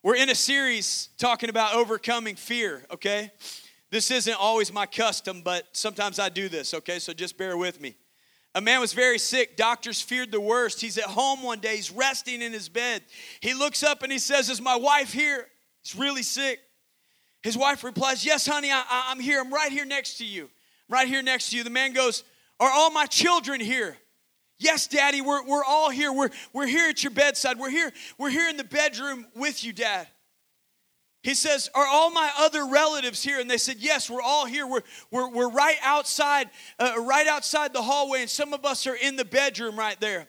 [0.00, 3.32] We're in a series talking about overcoming fear, okay?
[3.90, 7.00] This isn't always my custom, but sometimes I do this, okay?
[7.00, 7.96] So just bear with me.
[8.54, 9.56] A man was very sick.
[9.56, 10.80] Doctors feared the worst.
[10.80, 11.74] He's at home one day.
[11.74, 13.02] He's resting in his bed.
[13.40, 15.48] He looks up and he says, Is my wife here?
[15.82, 16.60] He's really sick.
[17.42, 19.40] His wife replies, Yes, honey, I, am here.
[19.40, 20.44] I'm right here next to you.
[20.44, 21.64] I'm right here next to you.
[21.64, 22.22] The man goes,
[22.60, 23.96] Are all my children here?
[24.58, 26.12] Yes, Daddy, we're, we're all here.
[26.12, 27.58] We're, we're here at your bedside.
[27.58, 30.08] We're here, we're here in the bedroom with you, Dad.
[31.22, 33.40] He says, Are all my other relatives here?
[33.40, 34.66] And they said, Yes, we're all here.
[34.66, 38.96] We're, we're, we're right outside, uh, right outside the hallway, and some of us are
[38.96, 40.28] in the bedroom right there.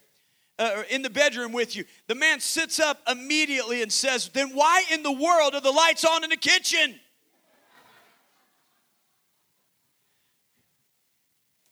[0.59, 1.86] Uh, in the bedroom with you.
[2.08, 6.04] The man sits up immediately and says, Then why in the world are the lights
[6.04, 7.00] on in the kitchen?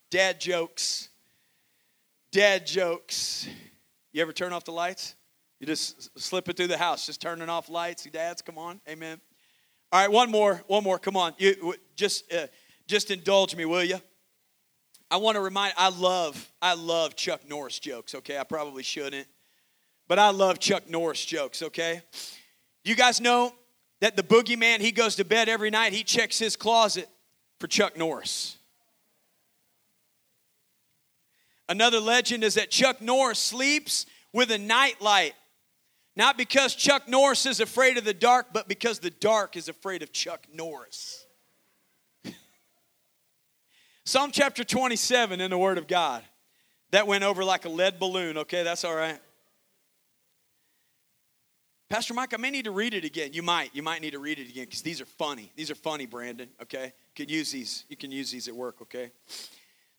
[0.10, 1.10] Dad jokes.
[2.38, 3.48] Dad jokes.
[4.14, 5.16] You ever turn off the lights?
[5.60, 8.06] You just slip it through the house, just turning off lights.
[8.06, 9.20] You dads, come on, amen.
[9.92, 11.00] All right, one more, one more.
[11.00, 12.46] Come on, you just uh,
[12.86, 14.00] just indulge me, will you?
[15.10, 15.74] I want to remind.
[15.78, 18.14] I love, I love Chuck Norris jokes.
[18.14, 19.26] Okay, I probably shouldn't,
[20.08, 21.64] but I love Chuck Norris jokes.
[21.64, 22.04] Okay,
[22.84, 23.52] you guys know
[24.00, 25.92] that the boogeyman he goes to bed every night.
[25.92, 27.10] He checks his closet
[27.60, 28.58] for Chuck Norris.
[31.70, 35.34] Another legend is that Chuck Norris sleeps with a nightlight
[36.18, 40.02] not because Chuck Norris is afraid of the dark, but because the dark is afraid
[40.02, 41.28] of Chuck Norris.
[44.04, 46.24] Psalm chapter 27 in the Word of God.
[46.90, 48.64] That went over like a lead balloon, okay?
[48.64, 49.20] That's all right.
[51.88, 53.34] Pastor Mike, I may need to read it again.
[53.34, 53.76] You might.
[53.76, 55.52] You might need to read it again because these are funny.
[55.56, 56.86] These are funny, Brandon, okay?
[57.16, 57.86] You can use these.
[57.90, 59.12] You can use these at work, okay?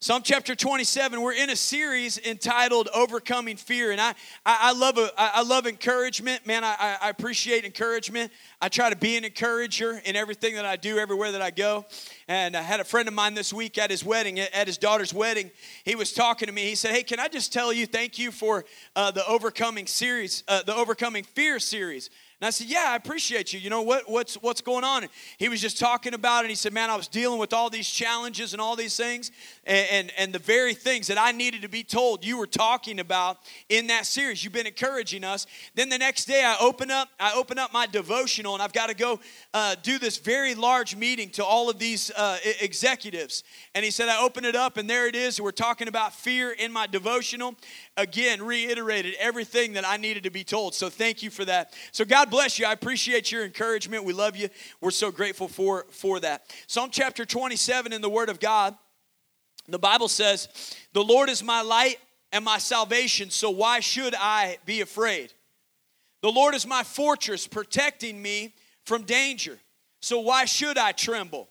[0.00, 3.91] Psalm chapter 27, we're in a series entitled Overcoming Fear.
[3.91, 4.10] And I,
[4.46, 6.46] I, I love, a, I love encouragement.
[6.46, 8.30] Man, I, I appreciate encouragement.
[8.60, 11.84] I try to be an encourager in everything that I do, everywhere that I go.
[12.28, 15.12] And I had a friend of mine this week at his wedding, at his daughter's
[15.12, 15.50] wedding.
[15.82, 16.62] He was talking to me.
[16.62, 20.44] He said, Hey, can I just tell you, thank you for uh, the Overcoming series,
[20.47, 22.09] uh, the Overcoming Fear series.
[22.41, 23.59] And I said, Yeah, I appreciate you.
[23.59, 25.03] You know what, what's what's going on?
[25.03, 26.49] And he was just talking about it.
[26.49, 29.32] He said, Man, I was dealing with all these challenges and all these things,
[29.65, 33.00] and, and, and the very things that I needed to be told you were talking
[33.00, 33.38] about
[33.69, 34.44] in that series.
[34.44, 35.48] You've been encouraging us.
[35.75, 38.88] Then the next day I open up, I open up my devotional, and I've got
[38.88, 39.19] to go
[39.53, 43.43] uh, do this very large meeting to all of these uh, executives.
[43.75, 45.41] And he said, I open it up, and there it is.
[45.41, 47.56] We're talking about fear in my devotional.
[47.98, 50.72] Again, reiterated everything that I needed to be told.
[50.72, 51.75] So thank you for that.
[51.91, 52.64] So God bless you.
[52.64, 54.04] I appreciate your encouragement.
[54.04, 54.48] We love you.
[54.81, 56.44] We're so grateful for, for that.
[56.69, 58.76] Psalm chapter 27 in the Word of God,
[59.66, 60.48] the Bible says,
[60.92, 61.98] The Lord is my light
[62.31, 65.32] and my salvation, so why should I be afraid?
[66.22, 68.54] The Lord is my fortress, protecting me
[68.84, 69.59] from danger,
[70.00, 71.48] so why should I tremble?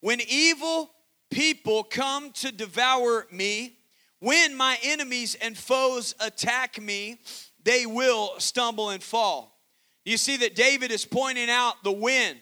[0.00, 0.90] When evil
[1.30, 3.76] people come to devour me,
[4.20, 7.18] when my enemies and foes attack me,
[7.64, 9.58] they will stumble and fall.
[10.04, 12.36] You see that David is pointing out the when.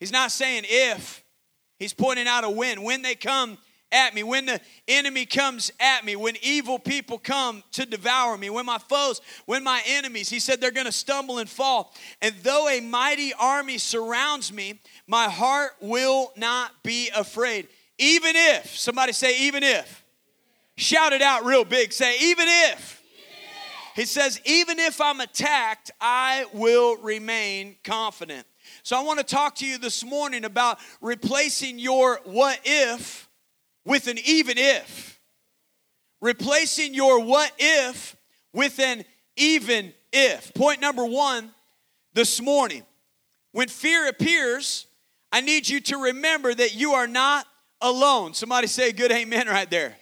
[0.00, 1.24] He's not saying if,
[1.78, 2.82] he's pointing out a when.
[2.82, 3.58] When they come
[3.92, 8.50] at me, when the enemy comes at me, when evil people come to devour me,
[8.50, 11.94] when my foes, when my enemies, he said they're going to stumble and fall.
[12.20, 17.68] And though a mighty army surrounds me, my heart will not be afraid.
[17.98, 20.03] Even if, somebody say, even if.
[20.76, 21.92] Shout it out real big.
[21.92, 23.02] Say, even if.
[23.94, 28.44] He says, even if I'm attacked, I will remain confident.
[28.82, 33.28] So I want to talk to you this morning about replacing your what if
[33.84, 35.20] with an even if.
[36.20, 38.16] Replacing your what if
[38.52, 39.04] with an
[39.36, 40.52] even if.
[40.54, 41.52] Point number one
[42.14, 42.82] this morning
[43.52, 44.86] when fear appears,
[45.30, 47.46] I need you to remember that you are not
[47.80, 48.34] alone.
[48.34, 49.94] Somebody say good amen right there.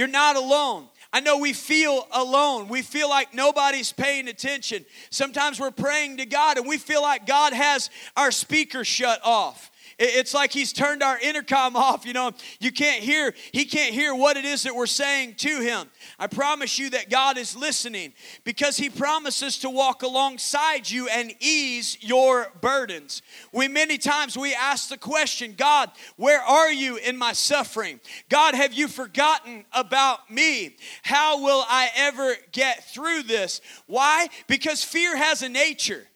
[0.00, 0.88] You're not alone.
[1.12, 2.68] I know we feel alone.
[2.68, 4.86] We feel like nobody's paying attention.
[5.10, 9.69] Sometimes we're praying to God and we feel like God has our speaker shut off.
[10.02, 12.32] It's like he's turned our intercom off, you know.
[12.58, 15.88] You can't hear, he can't hear what it is that we're saying to him.
[16.18, 21.34] I promise you that God is listening because he promises to walk alongside you and
[21.38, 23.20] ease your burdens.
[23.52, 28.00] We many times we ask the question, God, where are you in my suffering?
[28.30, 30.76] God, have you forgotten about me?
[31.02, 33.60] How will I ever get through this?
[33.86, 34.28] Why?
[34.46, 36.06] Because fear has a nature.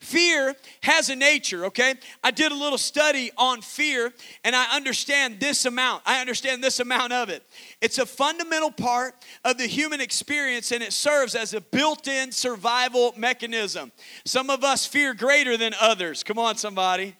[0.00, 1.94] Fear has a nature, okay?
[2.22, 4.12] I did a little study on fear
[4.44, 6.02] and I understand this amount.
[6.06, 7.42] I understand this amount of it.
[7.80, 12.30] It's a fundamental part of the human experience and it serves as a built in
[12.30, 13.90] survival mechanism.
[14.24, 16.22] Some of us fear greater than others.
[16.22, 17.16] Come on, somebody.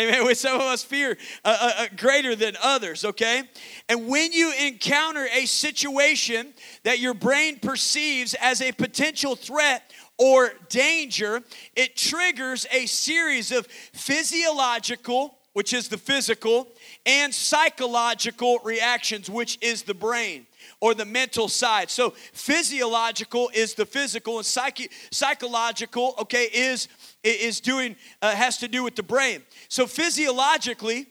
[0.00, 0.24] Amen.
[0.24, 3.42] With some of us fear uh, uh, uh, greater than others, okay?
[3.86, 6.54] And when you encounter a situation
[6.84, 11.42] that your brain perceives as a potential threat or danger,
[11.76, 16.68] it triggers a series of physiological, which is the physical,
[17.04, 20.46] and psychological reactions, which is the brain
[20.80, 21.90] or the mental side.
[21.90, 26.88] So physiological is the physical, and psyche, psychological, okay, is
[27.22, 29.42] is doing uh, has to do with the brain.
[29.68, 31.06] So physiologically,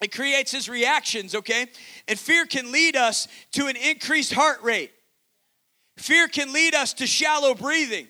[0.00, 1.66] it creates his reactions, okay?
[2.08, 4.92] And fear can lead us to an increased heart rate.
[5.96, 8.06] Fear can lead us to shallow breathing.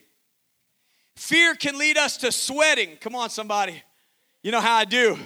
[1.16, 2.96] Fear can lead us to sweating.
[3.00, 3.82] Come on, somebody.
[4.42, 5.16] You know how I do.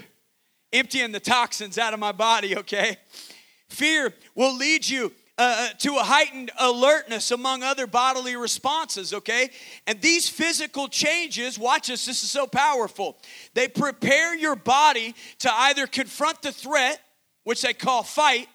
[0.72, 2.96] Emptying the toxins out of my body, okay?
[3.68, 9.48] Fear will lead you uh, uh, to a heightened alertness among other bodily responses, okay?
[9.86, 13.16] And these physical changes, watch this, this is so powerful.
[13.54, 17.00] They prepare your body to either confront the threat,
[17.44, 18.48] which they call fight,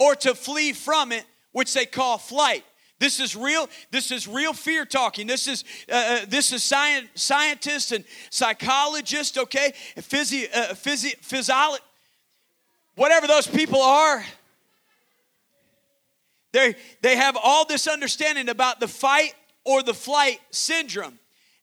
[0.00, 2.64] or to flee from it, which they call flight.
[2.98, 3.68] This is real.
[3.92, 5.28] This is real fear talking.
[5.28, 9.38] This is uh, uh, this is science, scientists and psychologists.
[9.38, 11.78] Okay, physi, uh, physi, physiolo-
[12.96, 14.24] whatever those people are.
[16.56, 19.34] They they have all this understanding about the fight
[19.66, 21.18] or the flight syndrome,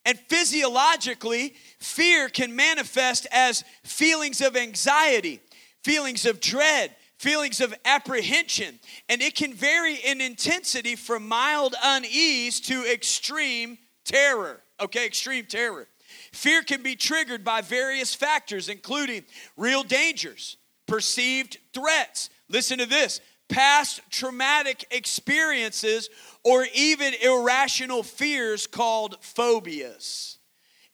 [0.05, 5.39] and physiologically, fear can manifest as feelings of anxiety,
[5.83, 8.79] feelings of dread, feelings of apprehension,
[9.09, 14.61] and it can vary in intensity from mild unease to extreme terror.
[14.79, 15.87] Okay, extreme terror.
[16.33, 19.23] Fear can be triggered by various factors, including
[19.57, 22.29] real dangers, perceived threats.
[22.47, 23.21] Listen to this
[23.53, 26.09] past traumatic experiences,
[26.43, 30.39] or even irrational fears called phobias.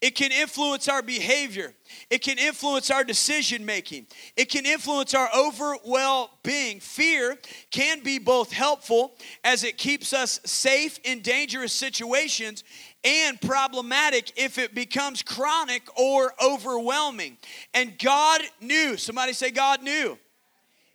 [0.01, 1.73] It can influence our behavior.
[2.09, 4.07] It can influence our decision making.
[4.37, 6.79] It can influence our overall being.
[6.79, 7.37] Fear
[7.71, 9.13] can be both helpful
[9.43, 12.63] as it keeps us safe in dangerous situations
[13.03, 17.37] and problematic if it becomes chronic or overwhelming.
[17.73, 20.17] And God knew, somebody say, God knew.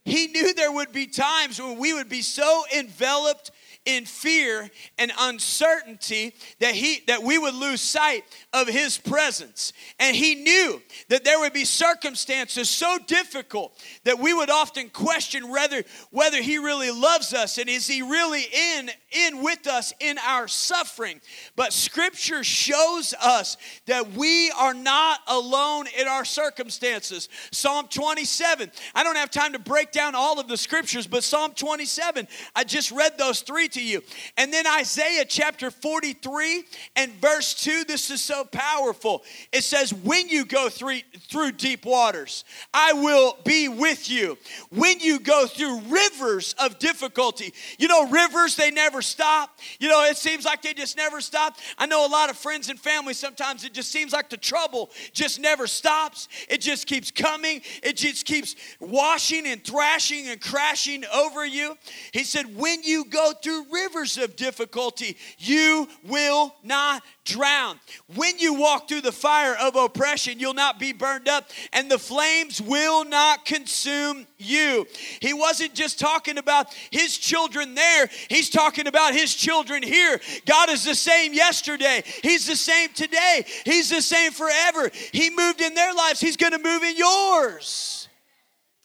[0.05, 3.51] He knew there would be times when we would be so enveloped
[3.85, 9.73] in fear and uncertainty that he that we would lose sight of his presence.
[9.99, 15.51] And he knew that there would be circumstances so difficult that we would often question
[15.51, 20.19] whether whether he really loves us and is he really in in with us in
[20.19, 21.21] our suffering.
[21.57, 27.29] But scripture shows us that we are not alone in our circumstances.
[27.53, 31.53] Psalm 27 i don't have time to break down all of the scriptures but psalm
[31.53, 34.03] 27 i just read those three to you.
[34.37, 36.65] And then Isaiah chapter 43
[36.97, 39.23] and verse 2, this is so powerful.
[39.53, 44.39] It says, When you go through, through deep waters, I will be with you.
[44.71, 49.59] When you go through rivers of difficulty, you know, rivers, they never stop.
[49.79, 51.57] You know, it seems like they just never stop.
[51.79, 54.91] I know a lot of friends and family, sometimes it just seems like the trouble
[55.13, 56.29] just never stops.
[56.49, 61.77] It just keeps coming, it just keeps washing and thrashing and crashing over you.
[62.13, 67.81] He said, When you go through rivers of difficulty, you will not drown.
[68.15, 71.99] When you walk through the fire of oppression, you'll not be burned up, and the
[71.99, 74.87] flames will not consume you.
[75.21, 80.21] He wasn't just talking about his children there, he's talking about his children here.
[80.47, 84.91] God is the same yesterday, he's the same today, he's the same forever.
[85.13, 88.09] He moved in their lives, he's to move in yours.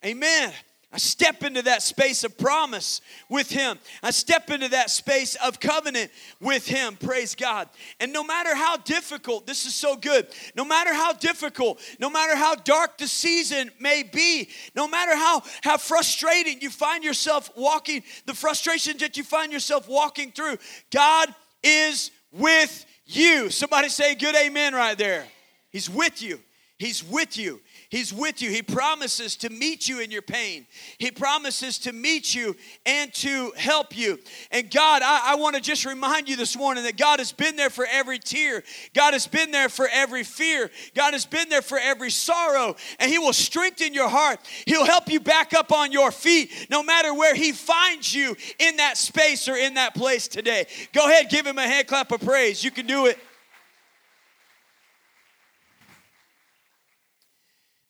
[0.05, 0.53] Amen.
[0.91, 3.77] I step into that space of promise with Him.
[4.01, 6.09] I step into that space of covenant
[6.41, 6.95] with Him.
[6.95, 7.69] Praise God.
[7.99, 12.35] And no matter how difficult, this is so good, no matter how difficult, no matter
[12.35, 18.01] how dark the season may be, no matter how, how frustrating you find yourself walking,
[18.25, 20.57] the frustrations that you find yourself walking through,
[20.91, 23.51] God is with you.
[23.51, 25.25] Somebody say good amen right there.
[25.69, 26.39] He's with you.
[26.79, 27.61] He's with you.
[27.89, 28.51] He's with you.
[28.51, 30.67] He promises to meet you in your pain.
[30.99, 32.55] He promises to meet you
[32.85, 34.19] and to help you.
[34.51, 37.55] And God, I, I want to just remind you this morning that God has been
[37.55, 38.63] there for every tear.
[38.93, 40.69] God has been there for every fear.
[40.93, 42.75] God has been there for every sorrow.
[42.99, 44.39] And He will strengthen your heart.
[44.67, 48.77] He'll help you back up on your feet no matter where He finds you in
[48.77, 50.67] that space or in that place today.
[50.93, 52.63] Go ahead, give Him a hand clap of praise.
[52.63, 53.17] You can do it.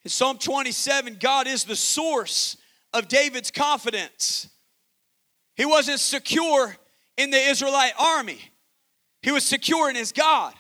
[0.10, 2.58] In Psalm 27, God is the source
[2.94, 4.50] of David's confidence.
[5.56, 6.76] He wasn't secure
[7.16, 8.40] in the Israelite army,
[9.22, 10.56] he was secure in his God.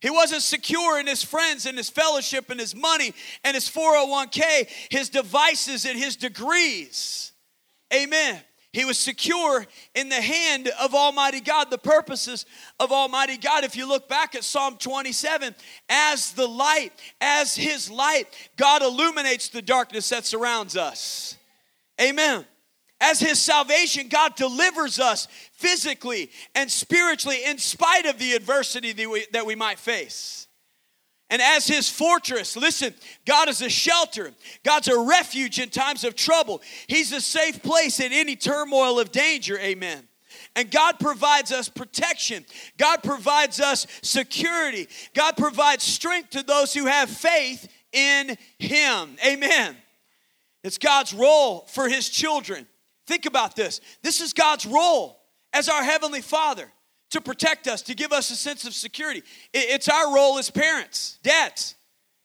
[0.00, 3.14] He wasn't secure in his friends and his fellowship and his money
[3.44, 7.30] and his 401k, his devices and his degrees.
[7.94, 8.40] Amen.
[8.74, 9.64] He was secure
[9.94, 12.44] in the hand of Almighty God, the purposes
[12.80, 13.62] of Almighty God.
[13.62, 15.54] If you look back at Psalm 27,
[15.88, 16.90] as the light,
[17.20, 18.26] as His light,
[18.56, 21.36] God illuminates the darkness that surrounds us.
[22.00, 22.44] Amen.
[23.00, 29.08] As His salvation, God delivers us physically and spiritually in spite of the adversity that
[29.08, 30.43] we, that we might face.
[31.30, 34.32] And as his fortress, listen, God is a shelter.
[34.62, 36.60] God's a refuge in times of trouble.
[36.86, 39.58] He's a safe place in any turmoil of danger.
[39.58, 40.06] Amen.
[40.54, 42.44] And God provides us protection.
[42.78, 44.88] God provides us security.
[45.14, 49.16] God provides strength to those who have faith in Him.
[49.24, 49.76] Amen.
[50.62, 52.66] It's God's role for His children.
[53.06, 53.80] Think about this.
[54.02, 55.20] This is God's role
[55.52, 56.70] as our Heavenly Father
[57.14, 59.22] to protect us, to give us a sense of security.
[59.52, 61.76] It's our role as parents, dads.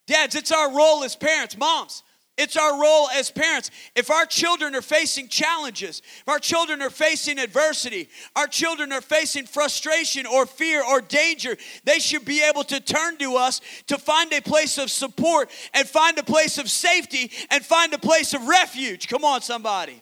[0.08, 2.02] Dads, it's our role as parents, moms.
[2.40, 3.70] It's our role as parents.
[3.96, 9.02] If our children are facing challenges, if our children are facing adversity, our children are
[9.02, 13.98] facing frustration or fear or danger, they should be able to turn to us to
[14.00, 18.34] find a place of support and find a place of safety and find a place
[18.34, 19.08] of refuge.
[19.08, 20.02] Come on, somebody.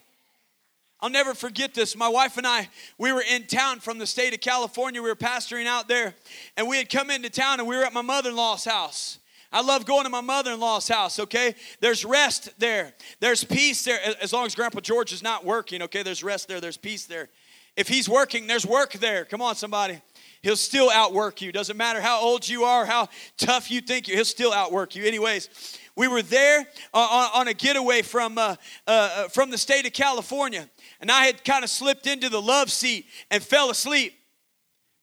[1.00, 1.96] I'll never forget this.
[1.96, 5.02] My wife and I, we were in town from the state of California.
[5.02, 6.16] We were pastoring out there,
[6.56, 9.20] and we had come into town and we were at my mother in law's house.
[9.52, 11.56] I love going to my mother in law's house, okay?
[11.80, 14.00] There's rest there, there's peace there.
[14.22, 16.04] As long as Grandpa George is not working, okay?
[16.04, 17.30] There's rest there, there's peace there.
[17.76, 19.24] If he's working, there's work there.
[19.24, 20.02] Come on, somebody.
[20.42, 21.52] He'll still outwork you.
[21.52, 25.06] Doesn't matter how old you are, how tough you think you, he'll still outwork you.
[25.06, 25.50] Anyways,
[25.96, 29.94] we were there on, on a getaway from, uh, uh, uh, from the state of
[29.94, 34.14] California and I had kind of slipped into the love seat and fell asleep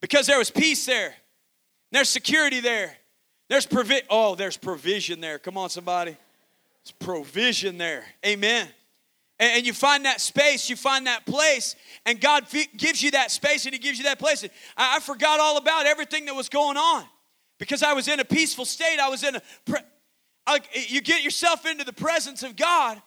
[0.01, 1.15] because there was peace there.
[1.93, 2.97] There's security there.
[3.49, 4.07] There's provision.
[4.11, 5.39] Oh, there's provision there.
[5.39, 6.17] Come on, somebody.
[6.83, 8.05] There's provision there.
[8.27, 8.69] Amen.
[9.39, 13.13] And, and you find that space, you find that place, and God f- gives you
[13.13, 14.45] that space and He gives you that place.
[14.77, 17.05] I, I, forgot all about everything that was going on
[17.59, 18.99] because I was in a peaceful state.
[19.01, 19.43] I was in a.
[19.65, 19.81] Pre-
[20.47, 23.01] I, you get yourself into the presence of God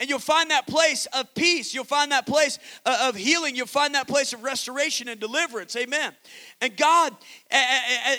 [0.00, 1.72] and you'll find that place of peace.
[1.72, 3.54] You'll find that place uh, of healing.
[3.54, 5.76] You'll find that place of restoration and deliverance.
[5.76, 6.12] Amen.
[6.60, 7.14] And God,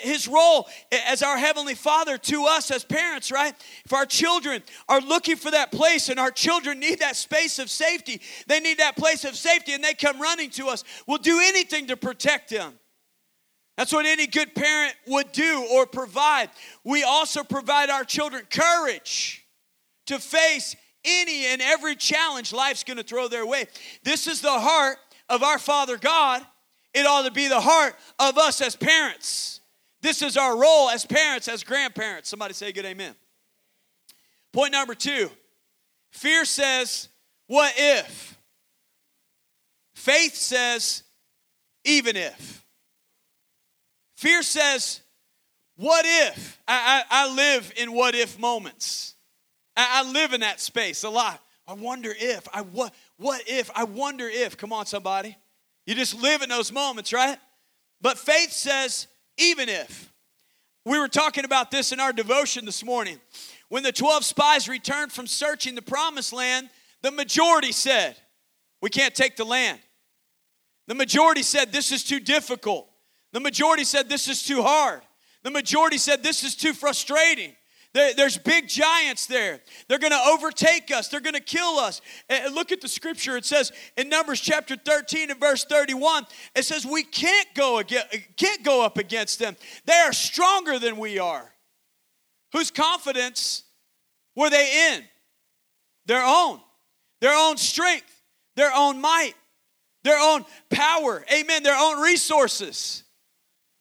[0.02, 0.66] His role
[1.06, 3.54] as our Heavenly Father to us as parents, right?
[3.84, 7.68] If our children are looking for that place and our children need that space of
[7.68, 11.38] safety, they need that place of safety and they come running to us, we'll do
[11.42, 12.78] anything to protect them.
[13.76, 16.48] That's what any good parent would do or provide.
[16.84, 19.44] We also provide our children courage
[20.06, 23.66] to face any and every challenge life's going to throw their way.
[24.02, 26.42] This is the heart of our Father God.
[26.92, 29.60] It ought to be the heart of us as parents.
[30.00, 32.28] This is our role as parents, as grandparents.
[32.28, 33.14] Somebody say good amen.
[34.52, 35.30] Point number two
[36.10, 37.08] fear says,
[37.46, 38.38] What if?
[39.94, 41.02] Faith says,
[41.84, 42.64] Even if.
[44.16, 45.00] Fear says,
[45.76, 46.60] What if?
[46.68, 49.13] I, I, I live in what if moments.
[49.76, 51.40] I, I live in that space a lot.
[51.66, 54.56] I wonder if, I what, what if, I wonder if.
[54.56, 55.36] Come on, somebody.
[55.86, 57.38] You just live in those moments, right?
[58.00, 59.06] But faith says,
[59.38, 60.12] even if.
[60.84, 63.18] We were talking about this in our devotion this morning.
[63.70, 66.68] When the 12 spies returned from searching the promised land,
[67.02, 68.16] the majority said,
[68.82, 69.80] We can't take the land.
[70.86, 72.88] The majority said, This is too difficult.
[73.32, 75.00] The majority said, This is too hard.
[75.42, 77.52] The majority said, This is too frustrating.
[77.94, 79.60] There's big giants there.
[79.88, 81.08] They're going to overtake us.
[81.08, 82.00] They're going to kill us.
[82.28, 83.36] And look at the scripture.
[83.36, 88.08] It says in Numbers chapter 13 and verse 31, it says we can't go against,
[88.36, 89.56] can't go up against them.
[89.86, 91.54] They are stronger than we are.
[92.52, 93.62] Whose confidence
[94.34, 95.04] were they in?
[96.06, 96.60] Their own.
[97.20, 98.22] Their own strength,
[98.56, 99.32] their own might,
[100.02, 101.24] their own power.
[101.32, 101.62] Amen.
[101.62, 103.04] Their own resources.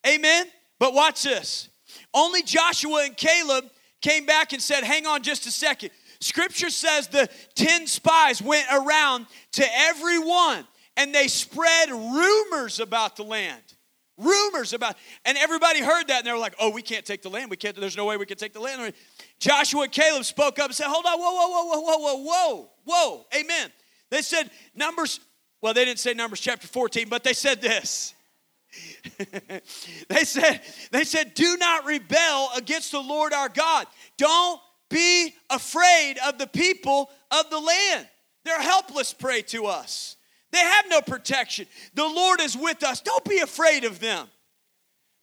[0.08, 0.46] Amen.
[0.80, 1.68] But watch this.
[2.14, 3.66] Only Joshua and Caleb
[4.04, 5.90] came back and said, Hang on just a second.
[6.20, 13.24] Scripture says the 10 spies went around to everyone and they spread rumors about the
[13.24, 13.62] land.
[14.18, 14.96] Rumors about,
[15.26, 17.50] and everybody heard that and they were like, oh, we can't take the land.
[17.50, 18.94] We can't, there's no way we can take the land.
[19.40, 22.70] Joshua and Caleb spoke up and said, hold on, whoa, whoa, whoa, whoa, whoa, whoa,
[22.86, 23.72] whoa, amen.
[24.12, 25.20] They said, Numbers,
[25.62, 28.14] well, they didn't say Numbers chapter 14, but they said this.
[30.10, 30.62] they said,
[30.92, 33.88] they said, do not rebel against the Lord our God.
[34.18, 38.08] Don't be afraid of the people of the land.
[38.46, 40.18] They're helpless prey to us.
[40.52, 41.66] They have no protection.
[41.96, 43.02] The Lord is with us.
[43.02, 44.28] Don't be afraid of them.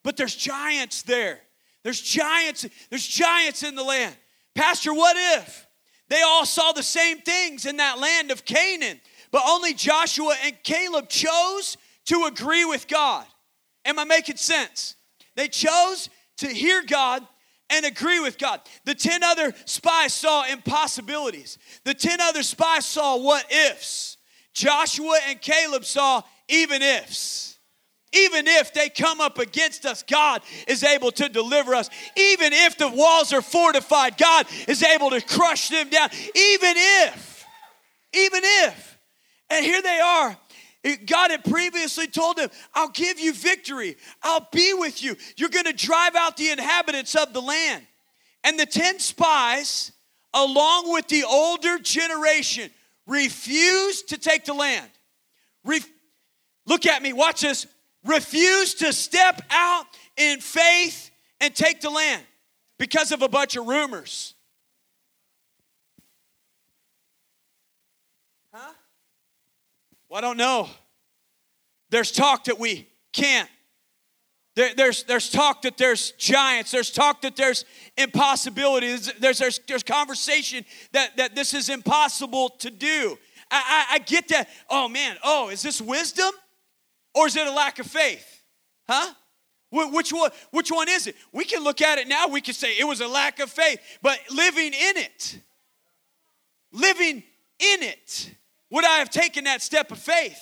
[0.02, 1.40] But there's giants there.
[1.82, 4.14] There's giants, there's giants in the land.
[4.54, 5.66] Pastor, what if
[6.08, 10.60] they all saw the same things in that land of Canaan, but only Joshua and
[10.62, 11.76] Caleb chose
[12.06, 13.24] to agree with God?
[13.90, 14.94] Am I making sense?
[15.34, 17.26] They chose to hear God
[17.68, 18.60] and agree with God.
[18.84, 21.58] The 10 other spies saw impossibilities.
[21.84, 24.16] The 10 other spies saw what ifs.
[24.54, 27.58] Joshua and Caleb saw even ifs.
[28.12, 31.90] Even if they come up against us, God is able to deliver us.
[32.16, 36.10] Even if the walls are fortified, God is able to crush them down.
[36.12, 37.44] Even if,
[38.12, 38.98] even if.
[39.50, 40.36] And here they are.
[41.06, 43.96] God had previously told them, I'll give you victory.
[44.22, 45.16] I'll be with you.
[45.36, 47.86] You're going to drive out the inhabitants of the land.
[48.44, 49.92] And the 10 spies,
[50.32, 52.70] along with the older generation,
[53.06, 54.90] refused to take the land.
[55.64, 55.80] Re-
[56.66, 57.66] Look at me, watch this
[58.04, 59.84] refused to step out
[60.16, 61.10] in faith
[61.40, 62.22] and take the land
[62.78, 64.34] because of a bunch of rumors.
[70.10, 70.68] Well, I don't know.
[71.90, 73.48] There's talk that we can't.
[74.56, 76.72] There, there's, there's talk that there's giants.
[76.72, 77.64] There's talk that there's
[77.96, 79.12] impossibilities.
[79.20, 83.16] There's, there's, there's conversation that, that this is impossible to do.
[83.52, 84.48] I, I, I get that.
[84.68, 85.16] Oh, man.
[85.22, 86.30] Oh, is this wisdom?
[87.14, 88.42] Or is it a lack of faith?
[88.88, 89.14] Huh?
[89.70, 91.14] Which one, which one is it?
[91.32, 93.78] We can look at it now, we can say it was a lack of faith,
[94.02, 95.38] but living in it,
[96.72, 97.22] living
[97.60, 98.34] in it,
[98.70, 100.40] would I have taken that step of faith?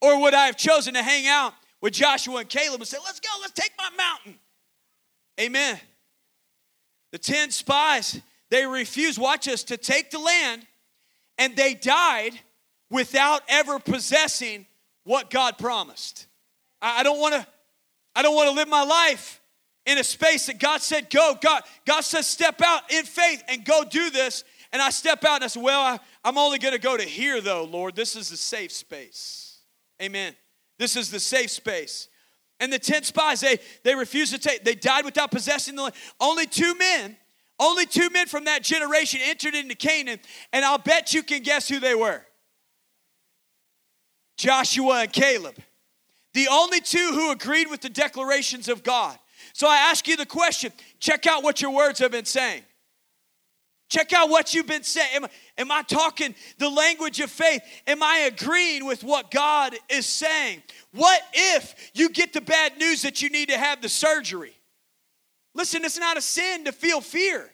[0.00, 3.20] Or would I have chosen to hang out with Joshua and Caleb and say, let's
[3.20, 4.38] go, let's take my mountain?
[5.40, 5.78] Amen.
[7.12, 8.20] The 10 spies,
[8.50, 10.66] they refused, watch us, to take the land,
[11.38, 12.32] and they died
[12.90, 14.66] without ever possessing
[15.04, 16.26] what God promised.
[16.80, 17.46] I, don't want to
[18.14, 19.40] I don't want to live my life
[19.86, 21.36] in a space that God said go.
[21.40, 24.44] God, God says step out in faith and go do this.
[24.74, 27.04] And I step out and I say, well, I, I'm only going to go to
[27.04, 27.94] here though, Lord.
[27.94, 29.60] This is the safe space.
[30.02, 30.34] Amen.
[30.80, 32.08] This is the safe space.
[32.58, 35.94] And the 10 spies, they, they refused to take, they died without possessing the land.
[36.20, 37.16] Only two men,
[37.60, 40.18] only two men from that generation entered into Canaan,
[40.52, 42.22] and I'll bet you can guess who they were.
[44.36, 45.54] Joshua and Caleb.
[46.32, 49.16] The only two who agreed with the declarations of God.
[49.52, 52.64] So I ask you the question check out what your words have been saying.
[53.94, 55.06] Check out what you've been saying.
[55.14, 55.26] Am,
[55.56, 57.62] am, I talking the language of faith?
[57.86, 60.64] Am I agreeing with what God is saying?
[60.90, 64.58] What if you get the bad news that you need to have the surgery?
[65.54, 67.48] Listen, it's not a sin to feel fear,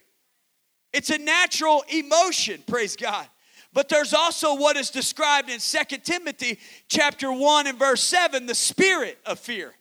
[0.95, 3.27] it's a natural emotion, praise God.
[3.75, 8.55] But there's also what is described in Second Timothy chapter 1 and verse 7, the
[8.55, 9.75] spirit of fear.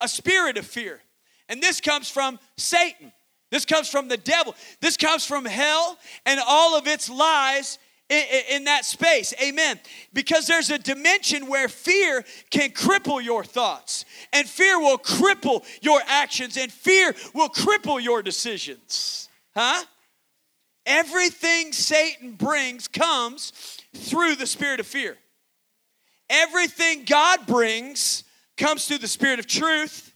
[0.00, 1.00] A spirit of fear.
[1.48, 3.12] And this comes from Satan.
[3.50, 4.54] This comes from the devil.
[4.80, 9.34] This comes from hell and all of its lies in, in, that space.
[9.42, 9.78] Amen.
[10.12, 16.00] Because there's a dimension where fear can cripple your thoughts, and fear will cripple your
[16.06, 19.28] actions, and fear will cripple your decisions.
[19.54, 19.84] Huh?
[20.86, 23.52] Everything Satan brings comes
[23.94, 25.18] through the spirit of fear.
[26.30, 28.24] Everything God brings
[28.56, 30.14] comes through the spirit of truth,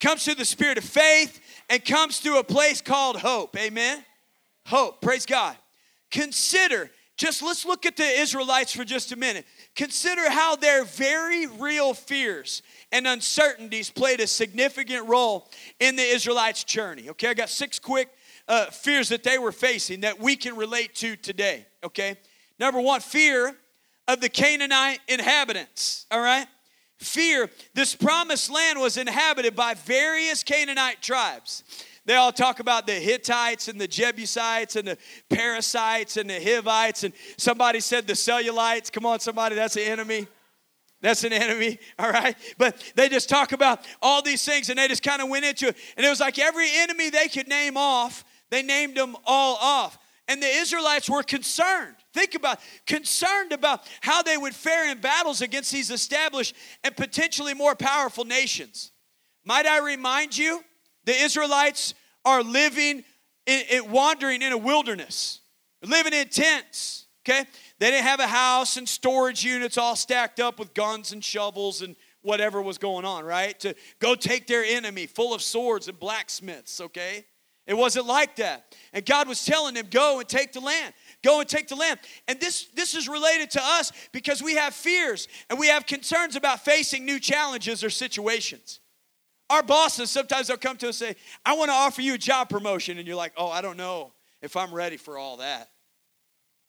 [0.00, 1.40] comes through the spirit of faith,
[1.70, 3.56] and comes through a place called hope.
[3.56, 4.04] Amen?
[4.66, 5.00] Hope.
[5.00, 5.56] Praise God.
[6.10, 9.46] Consider, just let's look at the Israelites for just a minute.
[9.76, 16.64] Consider how their very real fears and uncertainties played a significant role in the Israelites'
[16.64, 17.08] journey.
[17.10, 18.08] Okay, I got six quick
[18.48, 22.16] uh, fears that they were facing that we can relate to today, okay?
[22.58, 23.56] Number one, fear
[24.08, 26.48] of the Canaanite inhabitants, all right?
[27.00, 31.64] Fear, this promised land was inhabited by various Canaanite tribes.
[32.04, 37.04] They all talk about the Hittites and the Jebusites and the Parasites and the Hivites,
[37.04, 38.92] and somebody said the Cellulites.
[38.92, 40.26] Come on, somebody, that's an enemy.
[41.00, 42.36] That's an enemy, all right?
[42.58, 45.68] But they just talk about all these things and they just kind of went into
[45.68, 45.76] it.
[45.96, 49.98] And it was like every enemy they could name off, they named them all off.
[50.30, 51.96] And the Israelites were concerned.
[52.14, 57.52] Think about concerned about how they would fare in battles against these established and potentially
[57.52, 58.92] more powerful nations.
[59.44, 60.62] Might I remind you,
[61.04, 63.02] the Israelites are living
[63.46, 65.40] in, in wandering in a wilderness,
[65.82, 67.08] living in tents.
[67.28, 67.44] Okay,
[67.80, 71.82] they didn't have a house and storage units all stacked up with guns and shovels
[71.82, 73.24] and whatever was going on.
[73.24, 76.80] Right to go take their enemy, full of swords and blacksmiths.
[76.80, 77.24] Okay,
[77.70, 78.74] It wasn't like that.
[78.92, 80.92] And God was telling them, go and take the land.
[81.22, 82.00] Go and take the land.
[82.26, 86.34] And this, this is related to us because we have fears and we have concerns
[86.34, 88.80] about facing new challenges or situations.
[89.50, 92.18] Our bosses, sometimes they'll come to us and say, I want to offer you a
[92.18, 92.98] job promotion.
[92.98, 95.70] And you're like, oh, I don't know if I'm ready for all that.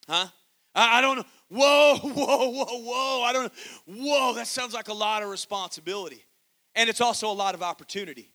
[0.08, 0.28] Huh?
[0.76, 1.26] I, I don't know.
[1.50, 3.24] Whoa, whoa, whoa, whoa.
[3.24, 3.96] I don't know.
[4.04, 6.24] Whoa, that sounds like a lot of responsibility.
[6.76, 8.30] And it's also a lot of opportunity.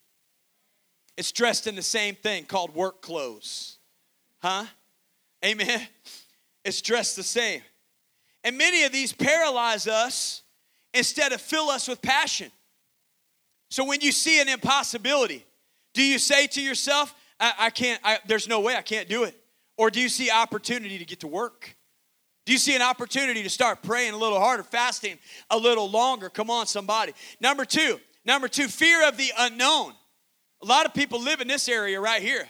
[1.16, 3.78] It's dressed in the same thing called work clothes.
[4.42, 4.66] Huh?
[5.44, 5.80] Amen.
[6.64, 7.62] It's dressed the same.
[8.44, 10.42] And many of these paralyze us
[10.92, 12.50] instead of fill us with passion.
[13.70, 15.44] So when you see an impossibility,
[15.94, 19.24] do you say to yourself, I, I can't, I, there's no way I can't do
[19.24, 19.34] it?
[19.76, 21.76] Or do you see opportunity to get to work?
[22.44, 25.18] Do you see an opportunity to start praying a little harder, fasting
[25.50, 26.30] a little longer?
[26.30, 27.12] Come on, somebody.
[27.40, 29.92] Number two, number two, fear of the unknown.
[30.62, 32.46] A lot of people live in this area right here.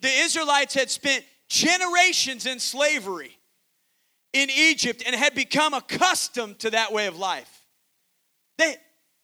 [0.00, 3.36] The Israelites had spent generations in slavery
[4.32, 7.66] in Egypt and had become accustomed to that way of life.
[8.58, 8.76] They,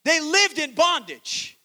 [0.05, 1.59] they lived in bondage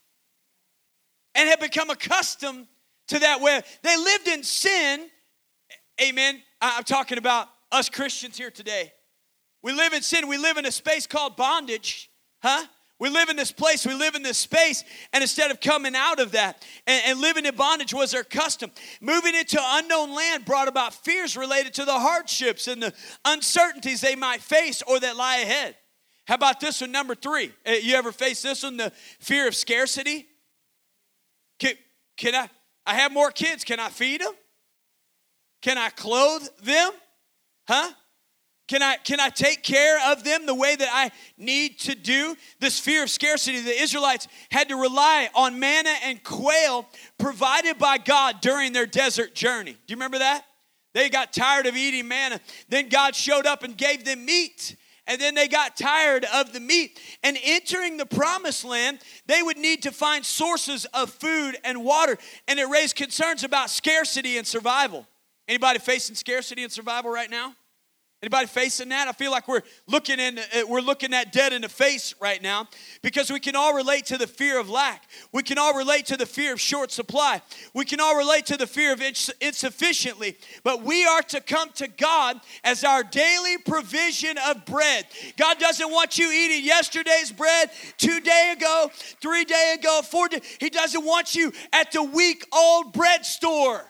[1.35, 2.67] and had become accustomed
[3.07, 3.61] to that way.
[3.81, 5.07] They lived in sin.
[6.01, 6.41] Amen.
[6.61, 8.91] I'm talking about us Christians here today.
[9.61, 10.27] We live in sin.
[10.27, 12.09] We live in a space called bondage,
[12.41, 12.65] huh?
[12.99, 14.83] We live in this place, we live in this space,
[15.13, 18.71] and instead of coming out of that and, and, living in bondage was their custom,
[18.99, 24.17] moving into unknown land brought about fears related to the hardships and the uncertainties they
[24.17, 25.77] might face or that lie ahead.
[26.27, 27.53] How about this one, number three?
[27.65, 30.27] Uh, you ever face this one, the fear of scarcity?
[31.57, 31.75] Can,
[32.17, 32.49] can I,
[32.85, 34.33] I have more kids, can I feed them?
[35.61, 36.91] Can I clothe them?
[37.65, 37.91] Huh?
[38.69, 42.37] Can I, can I take care of them the way that I need to do?
[42.59, 47.97] This fear of scarcity, the Israelites had to rely on manna and quail provided by
[47.97, 49.71] God during their desert journey.
[49.71, 50.45] Do you remember that?
[50.93, 52.39] They got tired of eating manna.
[52.67, 54.75] Then God showed up and gave them meat.
[55.07, 56.99] And then they got tired of the meat.
[57.23, 62.19] And entering the promised land, they would need to find sources of food and water.
[62.47, 65.07] And it raised concerns about scarcity and survival.
[65.47, 67.55] Anybody facing scarcity and survival right now?
[68.21, 69.07] Anybody facing that?
[69.07, 72.41] I feel like we're looking in, uh, we're looking at dead in the face right
[72.41, 72.67] now
[73.01, 75.03] because we can all relate to the fear of lack.
[75.31, 77.41] We can all relate to the fear of short supply.
[77.73, 80.37] We can all relate to the fear of ins- insufficiently.
[80.65, 85.05] But we are to come to God as our daily provision of bread.
[85.37, 90.41] God doesn't want you eating yesterday's bread, two day ago, three day ago, four day.
[90.59, 93.85] He doesn't want you at the week old bread store.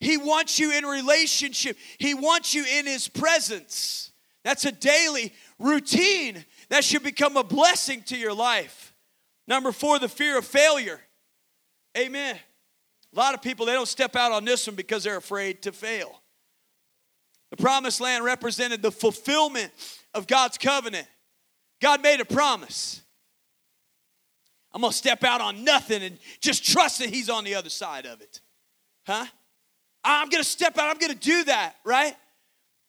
[0.00, 4.12] He wants you in relationship, He wants you in His presence.
[4.44, 8.94] That's a daily routine that should become a blessing to your life.
[9.48, 11.00] Number four, the fear of failure.
[11.96, 12.38] Amen.
[13.12, 15.72] A lot of people, they don't step out on this one because they're afraid to
[15.72, 16.20] fail.
[17.50, 19.72] The promised land represented the fulfillment
[20.14, 21.06] of God's covenant.
[21.80, 23.02] God made a promise.
[24.72, 27.70] I'm going to step out on nothing and just trust that He's on the other
[27.70, 28.40] side of it.
[29.06, 29.26] Huh?
[30.08, 32.14] Ah, I'm going to step out, I'm to do that, right?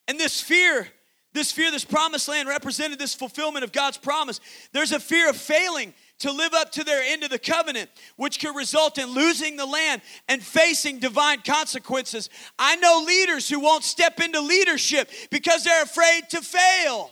[0.06, 0.86] And this fear,
[1.32, 4.40] this fear, this promised land represented this fulfillment of God's promise.
[4.72, 8.38] There's a fear of failing to live up to their end of the covenant, which
[8.38, 12.30] could result in losing the land and facing divine consequences.
[12.56, 17.10] I know leaders who won't step into leadership because they're afraid to fail.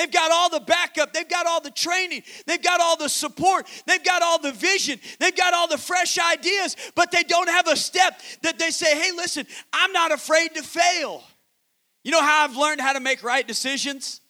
[0.00, 3.68] They've got all the backup, they've got all the training, they've got all the support,
[3.86, 7.68] they've got all the vision, they've got all the fresh ideas, but they don't have
[7.68, 11.22] a step that they say, hey, listen, I'm not afraid to fail.
[12.02, 14.22] You know how I've learned how to make right decisions?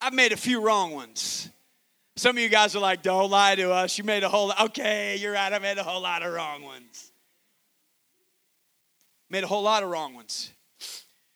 [0.00, 1.48] I've made a few wrong ones.
[2.16, 3.96] Some of you guys are like, don't lie to us.
[3.96, 4.60] You made a whole lot.
[4.70, 5.52] Okay, you're right.
[5.52, 7.12] I made a whole lot of wrong ones.
[9.30, 10.50] Made a whole lot of wrong ones.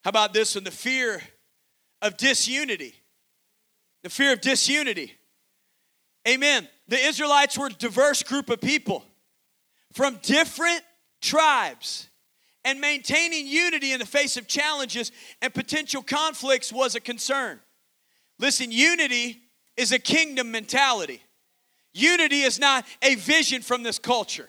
[0.03, 0.65] How about this one?
[0.65, 1.23] The fear
[2.01, 2.97] of disunity
[4.03, 5.13] the fear of disunity.
[6.27, 6.69] Amen.
[6.89, 9.05] The Israelites were a diverse group of people
[9.93, 10.83] from different
[11.21, 12.09] tribes.
[12.65, 15.11] And maintaining unity in the face of challenges
[15.41, 17.59] and potential conflicts was a concern.
[18.39, 19.41] Listen, unity
[19.77, 21.21] is a kingdom mentality.
[21.93, 24.49] Unity is not a vision from this culture.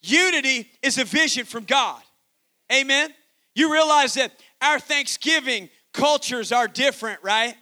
[0.00, 2.00] Unity is a vision from God.
[2.72, 3.12] Amen.
[3.54, 7.56] You realize that our Thanksgiving cultures are different, right?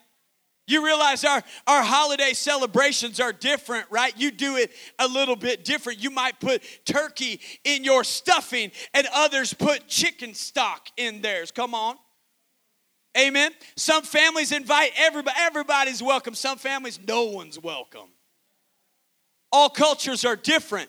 [0.67, 4.15] You realize our, our holiday celebrations are different, right?
[4.17, 6.03] You do it a little bit different.
[6.03, 11.51] You might put turkey in your stuffing, and others put chicken stock in theirs.
[11.51, 11.97] Come on.
[13.17, 13.53] Amen.
[13.77, 16.35] Some families invite everybody, everybody's welcome.
[16.35, 18.09] Some families, no one's welcome.
[19.53, 20.89] All cultures are different.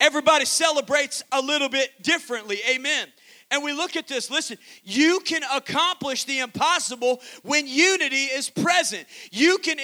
[0.00, 2.58] everybody celebrates a little bit differently.
[2.68, 3.08] Amen.
[3.54, 9.06] And we look at this, listen, you can accomplish the impossible when unity is present.
[9.30, 9.78] You can,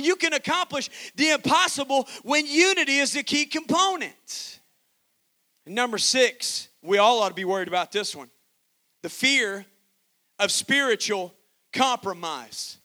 [0.00, 4.60] you can accomplish the impossible when unity is the key component.
[5.66, 8.30] Number six, we all ought to be worried about this one
[9.02, 9.66] the fear
[10.38, 11.34] of spiritual
[11.74, 12.78] compromise.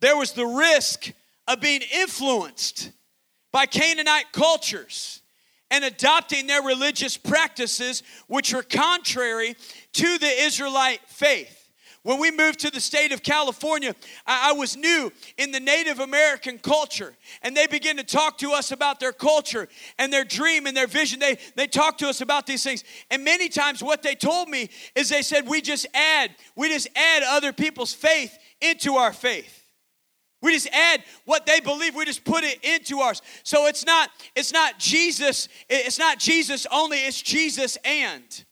[0.00, 1.10] There was the risk
[1.46, 2.92] of being influenced
[3.50, 5.22] by Canaanite cultures
[5.70, 9.56] and adopting their religious practices, which were contrary
[9.94, 11.58] to the Israelite faith.
[12.02, 13.94] When we moved to the state of California,
[14.26, 18.72] I, was new in the Native American culture, and they began to talk to us
[18.72, 21.18] about their culture and their dream and their vision.
[21.18, 22.84] They, they talked to us about these things.
[23.10, 26.88] And many times, what they told me is they said, We just add, we just
[26.96, 29.57] add other people's faith into our faith.
[30.40, 31.94] We just add what they believe.
[31.94, 33.22] We just put it into ours.
[33.42, 35.48] So it's not it's not Jesus.
[35.68, 36.98] It's not Jesus only.
[36.98, 38.22] It's Jesus and.
[38.24, 38.44] and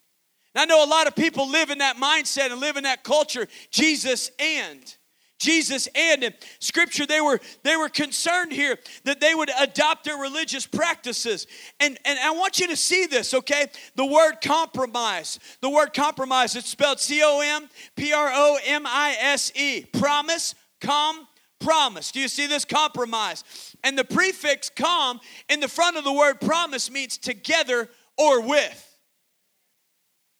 [0.56, 3.46] I know a lot of people live in that mindset and live in that culture.
[3.70, 4.96] Jesus and.
[5.38, 10.16] Jesus and in scripture they were they were concerned here that they would adopt their
[10.16, 11.46] religious practices
[11.78, 16.56] and and I want you to see this okay the word compromise the word compromise
[16.56, 21.25] it's spelled C O M P R O M I S E promise com
[21.58, 22.12] promise.
[22.12, 22.64] Do you see this?
[22.64, 23.44] Compromise.
[23.82, 28.98] And the prefix com in the front of the word promise means together or with.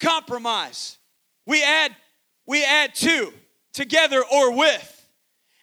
[0.01, 0.99] Compromise.
[1.47, 1.95] We add
[2.47, 3.33] we add to
[3.73, 4.93] together or with.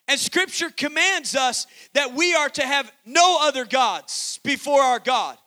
[0.07, 5.37] And scripture commands us that we are to have no other gods before our God.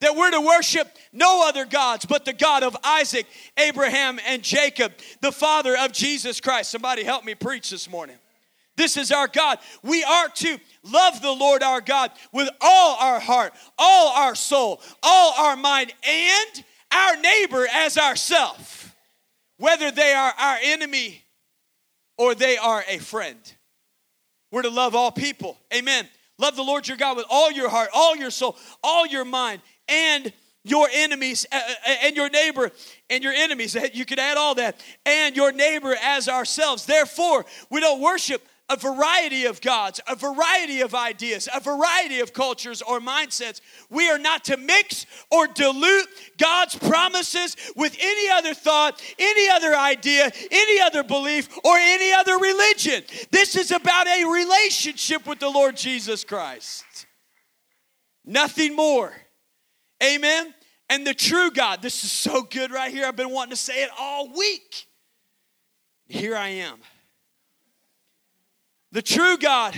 [0.00, 3.26] That we're to worship no other gods but the God of Isaac,
[3.58, 6.70] Abraham, and Jacob, the Father of Jesus Christ.
[6.70, 8.16] Somebody help me preach this morning.
[8.80, 9.58] This is our God.
[9.82, 14.80] We are to love the Lord our God with all our heart, all our soul,
[15.02, 18.96] all our mind, and our neighbor as ourself,
[19.58, 21.22] whether they are our enemy
[22.16, 23.36] or they are a friend.
[24.50, 25.58] We're to love all people.
[25.74, 26.08] Amen.
[26.38, 29.60] Love the Lord your God with all your heart, all your soul, all your mind,
[29.88, 30.32] and
[30.64, 32.70] your enemies uh, uh and your neighbor
[33.10, 33.76] and your enemies.
[33.92, 34.82] You could add all that.
[35.04, 36.86] And your neighbor as ourselves.
[36.86, 42.32] Therefore, we don't worship a variety of gods, a variety of ideas, a variety of
[42.32, 43.60] cultures or mindsets.
[43.90, 46.06] We are not to mix or dilute
[46.38, 52.38] God's promises with any other thought, any other idea, any other belief, or any other
[52.38, 53.02] religion.
[53.32, 56.84] This is about a relationship with the Lord Jesus Christ.
[58.24, 59.12] Nothing more.
[60.02, 60.54] Amen.
[60.88, 63.06] And the true God, this is so good right here.
[63.06, 64.86] I've been wanting to say it all week.
[66.06, 66.78] Here I am.
[68.92, 69.76] The true God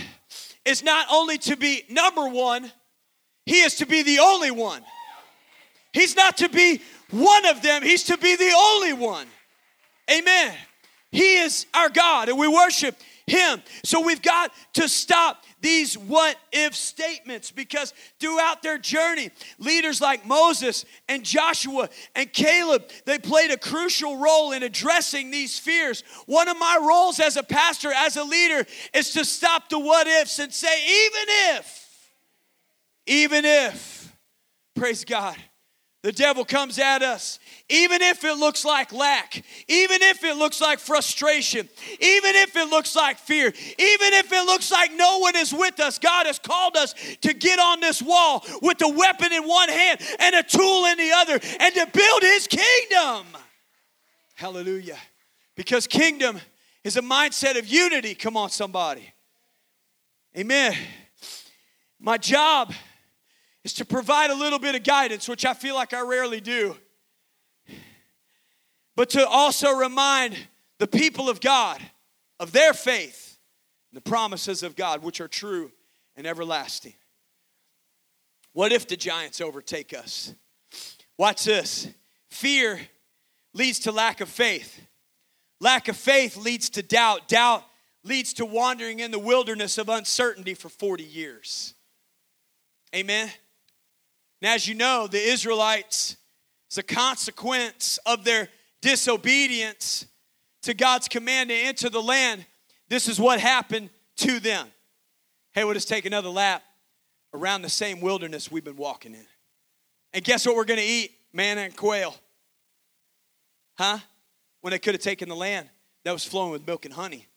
[0.65, 2.71] is not only to be number one,
[3.45, 4.83] He is to be the only one.
[5.91, 9.27] He's not to be one of them, He's to be the only one.
[10.11, 10.53] Amen.
[11.11, 12.95] He is our God and we worship
[13.25, 13.61] Him.
[13.85, 20.25] So we've got to stop these what if statements because throughout their journey, leaders like
[20.25, 26.03] Moses and Joshua and Caleb, they played a crucial role in addressing these fears.
[26.25, 30.07] One of my roles as a pastor, as a leader, is to stop the what
[30.07, 31.25] ifs and say, even
[31.57, 32.09] if,
[33.05, 34.13] even if,
[34.75, 35.37] praise God
[36.03, 37.39] the devil comes at us,
[37.69, 41.67] even if it looks like lack, even if it looks like frustration,
[41.99, 45.79] even if it looks like fear, even if it looks like no one is with
[45.79, 45.99] us.
[45.99, 50.01] God has called us to get on this wall with a weapon in one hand
[50.19, 53.25] and a tool in the other and to build his kingdom.
[54.35, 54.99] Hallelujah.
[55.55, 56.37] Because kingdom
[56.83, 58.13] is a mindset of unity.
[58.13, 59.13] Come on, somebody.
[60.37, 60.75] Amen.
[61.97, 62.73] My job
[63.63, 66.75] is to provide a little bit of guidance, which I feel like I rarely do,
[68.95, 70.37] but to also remind
[70.79, 71.81] the people of God
[72.39, 73.37] of their faith
[73.91, 75.71] and the promises of God, which are true
[76.15, 76.93] and everlasting.
[78.51, 80.33] What if the giants overtake us?
[81.17, 81.87] Watch this.
[82.29, 82.81] Fear
[83.53, 84.81] leads to lack of faith.
[85.59, 87.27] Lack of faith leads to doubt.
[87.27, 87.63] Doubt
[88.03, 91.73] leads to wandering in the wilderness of uncertainty for 40 years.
[92.93, 93.31] Amen.
[94.43, 96.17] And as you know, the Israelites,
[96.69, 98.49] as a consequence of their
[98.81, 100.05] disobedience
[100.63, 102.45] to God's command to enter the land,
[102.89, 104.67] this is what happened to them.
[105.53, 106.61] Hey, we'll just take another lap
[107.33, 109.25] around the same wilderness we've been walking in.
[110.11, 111.11] And guess what we're going to eat?
[111.31, 112.13] Manna and quail.
[113.77, 113.99] Huh?
[114.59, 115.69] When they could have taken the land
[116.03, 117.27] that was flowing with milk and honey.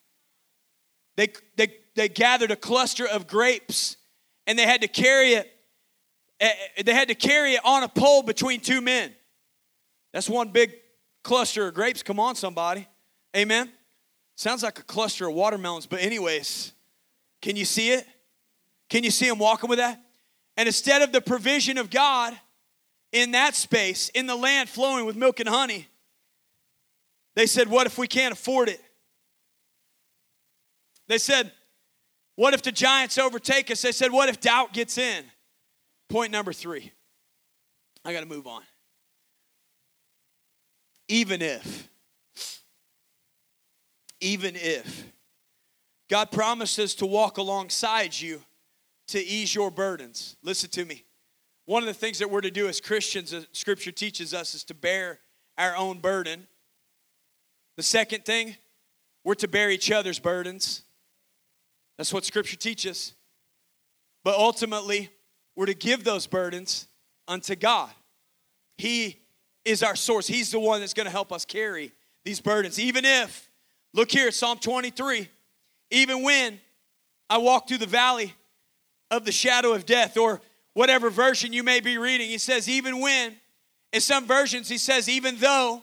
[1.15, 3.95] They, they, they gathered a cluster of grapes
[4.45, 5.53] and they had to carry it
[6.39, 9.13] Eh, eh, they had to carry it on a pole between two men.
[10.13, 10.73] That's one big
[11.23, 12.03] cluster of grapes.
[12.03, 12.87] Come on, somebody.
[13.35, 13.71] Amen.
[14.35, 16.73] Sounds like a cluster of watermelons, but, anyways,
[17.41, 18.05] can you see it?
[18.89, 20.01] Can you see them walking with that?
[20.55, 22.37] And instead of the provision of God
[23.11, 25.87] in that space, in the land flowing with milk and honey,
[27.35, 28.81] they said, What if we can't afford it?
[31.07, 31.51] They said,
[32.35, 33.81] What if the giants overtake us?
[33.81, 35.25] They said, What if doubt gets in?
[36.09, 36.91] Point number three.
[38.05, 38.61] I got to move on.
[41.09, 41.89] Even if,
[44.21, 45.05] even if
[46.09, 48.41] God promises to walk alongside you
[49.07, 51.03] to ease your burdens, listen to me.
[51.65, 54.63] One of the things that we're to do as Christians, as Scripture teaches us, is
[54.65, 55.19] to bear
[55.57, 56.47] our own burden.
[57.75, 58.55] The second thing,
[59.23, 60.83] we're to bear each other's burdens.
[61.97, 63.13] That's what Scripture teaches.
[64.23, 65.09] But ultimately,
[65.57, 66.87] we're to give those burdens
[67.27, 67.89] unto God.
[68.77, 69.19] He
[69.65, 71.91] is our source, He's the one that's going to help us carry
[72.23, 72.79] these burdens.
[72.79, 73.49] Even if,
[73.93, 75.27] look here, Psalm 23,
[75.91, 76.59] even when
[77.29, 78.33] I walk through the valley
[79.11, 80.41] of the shadow of death, or
[80.73, 83.35] whatever version you may be reading, he says, even when.
[83.91, 85.81] In some versions, he says, even though.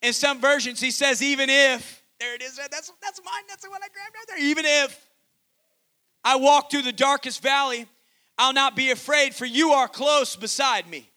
[0.00, 2.02] In some versions, he says, even if.
[2.18, 2.56] There it is.
[2.56, 3.42] That's, that's mine.
[3.48, 4.46] That's the one I grabbed right there.
[4.46, 5.10] Even if
[6.24, 7.86] I walk through the darkest valley,
[8.38, 11.10] I'll not be afraid, for you are close beside me.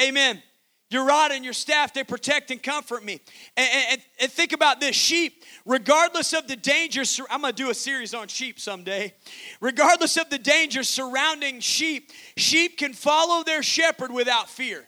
[0.00, 0.42] Amen.
[0.88, 3.20] Your rod and your staff, they protect and comfort me.
[3.56, 7.74] And, and, and, think about this sheep, regardless of the dangers, I'm gonna do a
[7.74, 9.12] series on sheep someday.
[9.60, 14.86] Regardless of the dangers surrounding sheep, sheep can follow their shepherd without fear.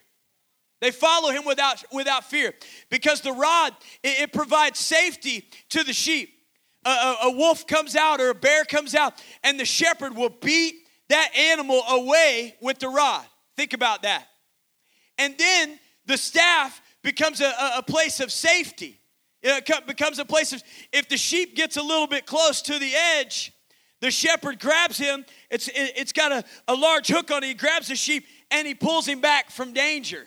[0.81, 2.55] They follow him without, without fear
[2.91, 3.73] because the rod,
[4.05, 6.31] it, it provides safety to the sheep.
[6.85, 10.29] A, a, a wolf comes out or a bear comes out, and the shepherd will
[10.29, 13.25] beat that animal away with the rod.
[13.57, 14.27] Think about that.
[15.17, 19.01] And then the staff becomes a, a place of safety.
[19.43, 22.93] It becomes a place of, if the sheep gets a little bit close to the
[22.95, 23.53] edge,
[24.01, 25.25] the shepherd grabs him.
[25.51, 27.49] It's, it, has got a, a large hook on it.
[27.49, 30.27] He grabs the sheep and he pulls him back from danger.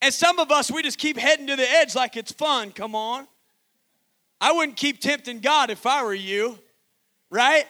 [0.00, 2.72] And some of us, we just keep heading to the edge like it's fun.
[2.72, 3.26] Come on.
[4.40, 6.58] I wouldn't keep tempting God if I were you,
[7.30, 7.64] right?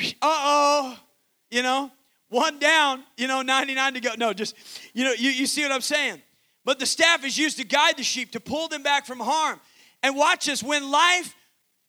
[0.00, 0.98] Uh oh
[1.56, 1.90] you know,
[2.28, 4.10] one down, you know, 99 to go.
[4.18, 4.54] No, just,
[4.92, 6.20] you know, you, you see what I'm saying?
[6.66, 9.58] But the staff is used to guide the sheep, to pull them back from harm.
[10.02, 11.34] And watch this when life,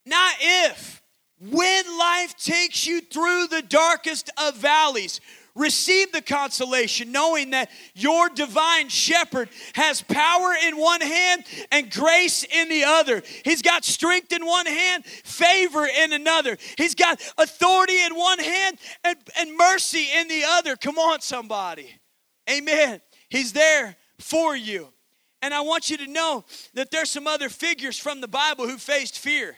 [0.06, 1.02] not if,
[1.42, 5.20] when life takes you through the darkest of valleys,
[5.58, 12.44] Receive the consolation knowing that your divine shepherd has power in one hand and grace
[12.44, 13.24] in the other.
[13.44, 16.58] He's got strength in one hand, favor in another.
[16.78, 20.76] He's got authority in one hand and, and mercy in the other.
[20.76, 21.90] Come on, somebody.
[22.50, 23.02] Amen.
[23.30, 24.94] He's there for you.
[25.42, 28.78] And I want you to know that there's some other figures from the Bible who
[28.78, 29.58] faced fear.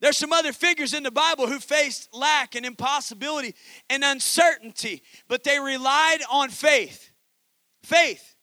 [0.00, 3.54] There's some other figures in the Bible who faced lack and impossibility
[3.90, 7.10] and uncertainty, but they relied on faith.
[7.82, 8.36] Faith.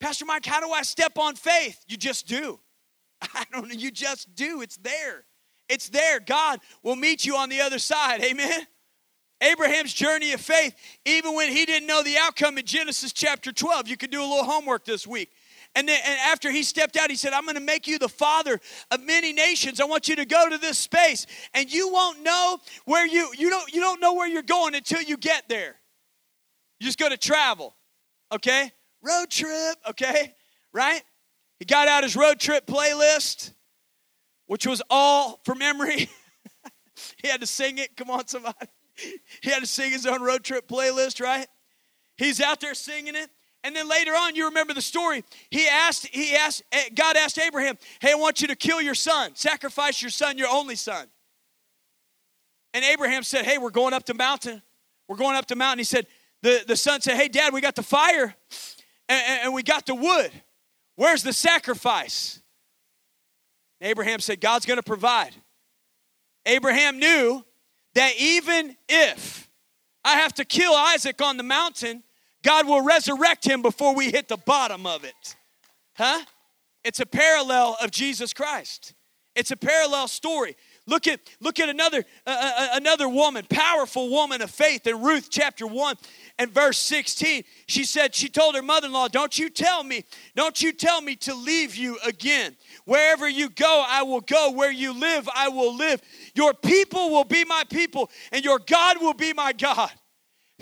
[0.00, 1.84] Pastor Mike, how do I step on faith?
[1.86, 2.58] You just do.
[3.22, 4.60] I don't know, you just do.
[4.60, 5.24] It's there.
[5.68, 6.18] It's there.
[6.20, 8.22] God will meet you on the other side.
[8.22, 8.66] Amen.
[9.40, 13.86] Abraham's journey of faith, even when he didn't know the outcome in Genesis chapter 12.
[13.86, 15.30] You could do a little homework this week.
[15.78, 18.08] And, then, and after he stepped out, he said, I'm going to make you the
[18.08, 18.58] father
[18.90, 19.80] of many nations.
[19.80, 21.24] I want you to go to this space.
[21.54, 25.00] And you won't know where you, you don't, you don't know where you're going until
[25.00, 25.76] you get there.
[26.80, 27.76] You just go to travel,
[28.32, 28.72] okay?
[29.02, 30.34] Road trip, okay?
[30.72, 31.00] Right?
[31.60, 33.52] He got out his road trip playlist,
[34.46, 36.10] which was all from memory.
[37.22, 37.96] he had to sing it.
[37.96, 38.66] Come on, somebody.
[39.42, 41.46] He had to sing his own road trip playlist, right?
[42.16, 43.30] He's out there singing it.
[43.68, 45.22] And then later on, you remember the story.
[45.50, 48.94] He asked, he asked, eh, God asked Abraham, Hey, I want you to kill your
[48.94, 51.06] son, sacrifice your son, your only son.
[52.72, 54.62] And Abraham said, Hey, we're going up the mountain.
[55.06, 55.80] We're going up the mountain.
[55.80, 56.06] He said,
[56.40, 58.34] The, the son said, Hey, dad, we got the fire
[59.06, 60.30] and, and we got the wood.
[60.96, 62.40] Where's the sacrifice?
[63.82, 65.34] Abraham said, God's going to provide.
[66.46, 67.44] Abraham knew
[67.94, 69.50] that even if
[70.06, 72.02] I have to kill Isaac on the mountain,
[72.48, 75.36] God will resurrect him before we hit the bottom of it.
[75.98, 76.24] Huh?
[76.82, 78.94] It's a parallel of Jesus Christ.
[79.36, 80.56] It's a parallel story.
[80.86, 85.02] Look at look at another uh, uh, uh, another woman, powerful woman of faith in
[85.02, 85.96] Ruth chapter 1
[86.38, 87.44] and verse 16.
[87.66, 91.34] She said she told her mother-in-law, "Don't you tell me, don't you tell me to
[91.34, 92.56] leave you again.
[92.86, 94.52] Wherever you go, I will go.
[94.52, 96.00] Where you live, I will live.
[96.34, 99.90] Your people will be my people and your God will be my God."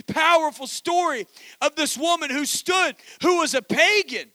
[0.05, 1.27] Powerful story
[1.61, 4.31] of this woman who stood, who was a pagan,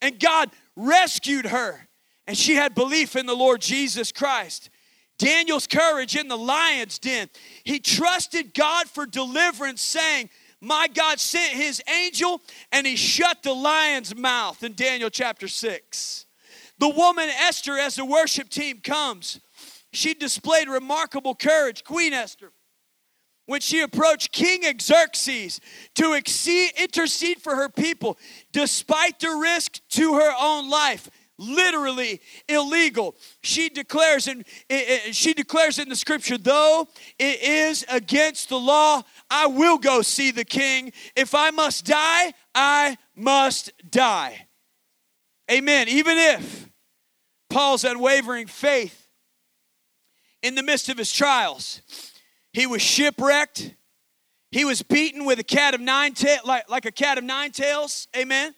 [0.00, 1.88] and God rescued her,
[2.26, 4.70] and she had belief in the Lord Jesus Christ.
[5.18, 7.28] Daniel's courage in the lion's den.
[7.64, 10.30] He trusted God for deliverance, saying,
[10.60, 16.26] My God sent his angel and he shut the lion's mouth in Daniel chapter 6.
[16.78, 19.40] The woman Esther, as the worship team comes,
[19.92, 22.52] she displayed remarkable courage, Queen Esther,
[23.48, 25.58] when she approached King Xerxes
[25.94, 28.18] to exceed, intercede for her people,
[28.52, 33.16] despite the risk to her own life literally illegal.
[33.42, 34.44] She declares and
[35.12, 36.88] she declares in the scripture, though
[37.18, 40.92] it is against the law, I will go see the king.
[41.16, 44.46] If I must die, I must die.
[45.50, 45.88] Amen.
[45.88, 46.68] Even if
[47.48, 49.08] Paul's unwavering faith
[50.42, 51.80] in the midst of his trials,
[52.52, 53.74] he was shipwrecked.
[54.50, 57.50] He was beaten with a cat of nine tails, like, like a cat of nine
[57.50, 58.08] tails.
[58.16, 58.54] Amen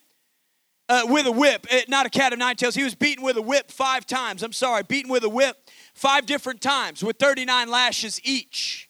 [0.91, 2.75] uh, with a whip, eh, not a cat of nine tails.
[2.75, 4.43] He was beaten with a whip five times.
[4.43, 5.55] I'm sorry, beaten with a whip
[5.93, 8.89] five different times with 39 lashes each.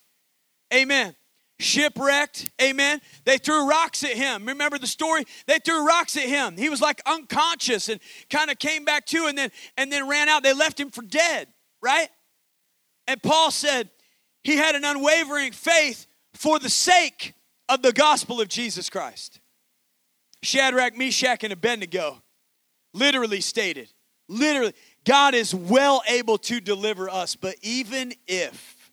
[0.74, 1.16] Amen.
[1.60, 3.02] Shipwrecked, amen.
[3.24, 4.48] They threw rocks at him.
[4.48, 5.26] Remember the story?
[5.46, 6.58] They threw rocks at him.
[6.58, 8.00] He was like unconscious and
[8.32, 10.42] kind of came back to and then and then ran out.
[10.42, 11.50] They left him for dead,
[11.80, 12.10] right?
[13.06, 13.92] And Paul said
[14.44, 17.34] he had an unwavering faith for the sake
[17.70, 19.40] of the gospel of Jesus Christ.
[20.42, 22.22] Shadrach, Meshach, and Abednego
[22.94, 23.90] literally stated,
[24.28, 24.74] literally,
[25.06, 28.92] God is well able to deliver us, but even if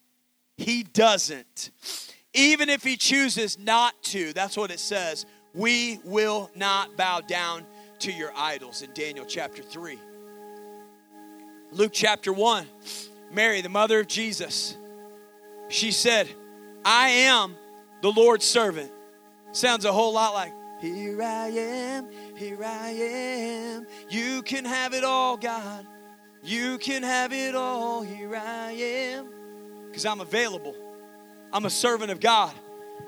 [0.56, 1.70] He doesn't,
[2.34, 7.64] even if He chooses not to, that's what it says, we will not bow down
[8.00, 9.98] to your idols in Daniel chapter 3.
[11.72, 12.66] Luke chapter 1,
[13.32, 14.76] Mary, the mother of Jesus,
[15.68, 16.28] she said,
[16.84, 17.56] I am
[18.02, 18.90] the Lord's servant.
[19.52, 23.86] Sounds a whole lot like here I am, here I am.
[24.08, 25.86] You can have it all, God.
[26.42, 28.02] You can have it all.
[28.02, 29.28] Here I am.
[29.86, 30.74] Because I'm available.
[31.52, 32.52] I'm a servant of God,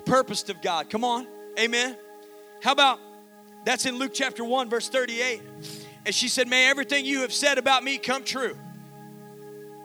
[0.05, 0.91] purposed of God.
[0.91, 1.29] Come on.
[1.59, 1.97] Amen.
[2.61, 2.99] How about
[3.65, 5.43] that's in Luke chapter 1, verse 38.
[6.07, 8.57] And she said, May everything you have said about me come true.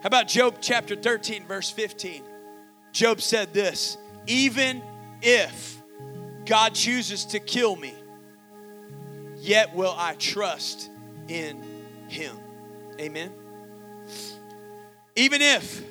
[0.01, 2.23] How about Job chapter 13, verse 15?
[2.96, 4.82] Job said this Even
[5.22, 5.82] if
[6.46, 7.93] God chooses to kill me,
[9.36, 10.89] yet will I trust
[11.28, 11.62] in
[12.08, 12.38] him.
[12.98, 13.34] Amen.
[15.18, 15.84] Even if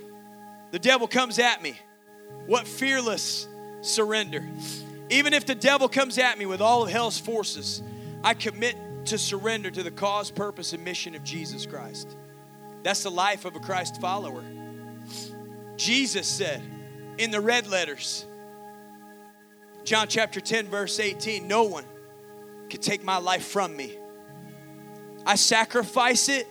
[0.71, 1.79] the devil comes at me,
[2.47, 3.49] what fearless
[3.83, 4.43] surrender.
[5.11, 7.83] Even if the devil comes at me with all of hell's forces,
[8.23, 8.77] I commit
[9.07, 12.17] to surrender to the cause, purpose, and mission of Jesus Christ.
[12.83, 14.43] That's the life of a Christ follower.
[15.77, 16.63] Jesus said
[17.19, 18.27] in the red letters,
[19.85, 21.85] John chapter 10, verse 18 No one
[22.69, 23.99] can take my life from me.
[25.27, 26.47] I sacrifice it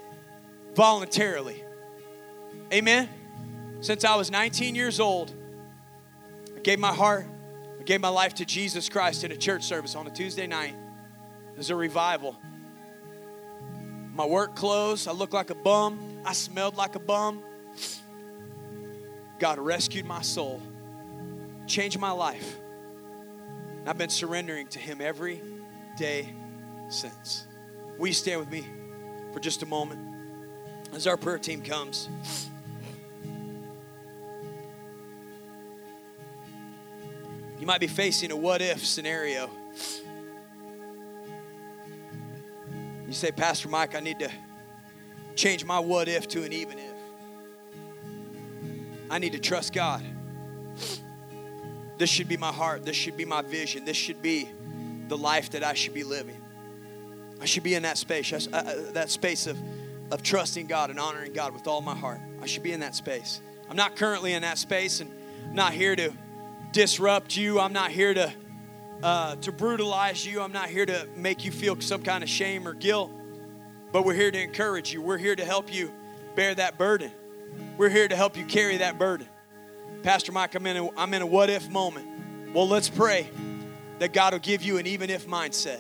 [0.76, 1.64] voluntarily.
[2.72, 3.10] Amen.
[3.82, 5.34] Since I was 19 years old,
[6.56, 7.28] I gave my heart,
[7.80, 10.76] I gave my life to Jesus Christ in a church service on a Tuesday night.
[11.54, 12.36] It was a revival.
[14.16, 16.22] My work clothes, I looked like a bum.
[16.26, 17.44] I smelled like a bum.
[19.44, 20.62] God rescued my soul,
[21.68, 22.62] changed my life.
[23.86, 25.42] I've been surrendering to Him every
[25.98, 26.34] day
[26.88, 27.46] since.
[28.00, 28.66] Will you stand with me
[29.34, 30.00] for just a moment
[30.94, 32.08] as our prayer team comes?
[37.60, 39.50] You might be facing a what if scenario.
[43.06, 44.32] You say, Pastor Mike, I need to
[45.36, 46.93] change my what if to an even if.
[49.10, 50.04] I need to trust God.
[51.98, 52.86] This should be my heart.
[52.86, 53.86] This should be my vision.
[53.86, 54.50] This should be
[55.08, 56.42] the life that I should be living.
[57.42, 59.58] I should be in that space, uh, uh, that space of,
[60.12, 62.20] of trusting God and honoring God with all my heart.
[62.42, 63.42] I should be in that space.
[63.70, 65.12] I'm not currently in that space, and
[65.50, 66.12] I'm not here to
[66.72, 67.60] disrupt you.
[67.60, 68.34] I'm not here to
[69.04, 70.42] uh, to brutalize you.
[70.42, 73.12] I'm not here to make you feel some kind of shame or guilt.
[73.92, 75.02] But we're here to encourage you.
[75.02, 75.92] We're here to help you
[76.36, 77.12] bear that burden.
[77.78, 79.28] We're here to help you carry that burden.
[80.04, 82.08] Pastor Mike, I'm in a, I'm in a what if moment.
[82.54, 83.30] Well, let's pray
[84.00, 85.80] that God will give you an even if mindset.